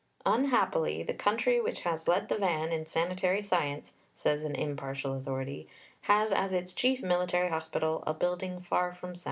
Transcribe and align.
"Unhappily, 0.25 1.03
the 1.03 1.13
country 1.13 1.61
which 1.61 1.81
has 1.81 2.07
led 2.07 2.27
the 2.27 2.35
van 2.39 2.71
in 2.71 2.87
sanitary 2.87 3.39
science," 3.39 3.93
says 4.15 4.43
an 4.43 4.55
impartial 4.55 5.13
authority, 5.15 5.67
"has 6.01 6.31
as 6.31 6.53
its 6.53 6.73
chief 6.73 7.03
military 7.03 7.49
hospital 7.49 8.03
a 8.07 8.13
building 8.15 8.59
far 8.63 8.95
from 8.95 9.09
satisfactory." 9.09 9.19